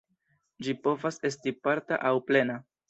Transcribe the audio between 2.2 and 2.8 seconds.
plena.